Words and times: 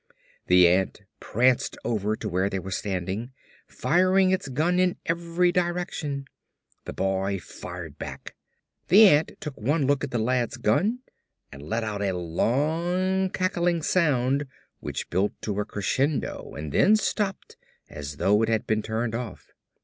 The 0.47 0.67
ant 0.67 1.03
pranced 1.19 1.77
over 1.85 2.15
to 2.15 2.27
where 2.27 2.49
they 2.49 2.57
were 2.57 2.71
standing, 2.71 3.33
firing 3.67 4.31
its 4.31 4.47
gun 4.47 4.79
in 4.79 4.95
every 5.05 5.51
direction. 5.51 6.25
The 6.85 6.93
boy 6.93 7.37
fired 7.37 7.99
back. 7.99 8.35
The 8.87 9.07
ant 9.07 9.33
took 9.39 9.55
one 9.61 9.85
look 9.85 10.03
at 10.03 10.09
the 10.09 10.17
lad's 10.17 10.57
gun 10.57 11.01
and 11.51 11.61
let 11.61 11.83
out 11.83 12.01
a 12.01 12.17
long 12.17 13.29
cackling 13.29 13.83
sound 13.83 14.47
which 14.79 15.11
built 15.11 15.39
to 15.43 15.59
a 15.59 15.65
crescendo 15.65 16.55
and 16.57 16.71
then 16.71 16.95
stopped 16.95 17.55
as 17.87 18.17
though 18.17 18.41
it 18.41 18.49
had 18.49 18.65
been 18.65 18.81
turned 18.81 19.13
off. 19.13 19.51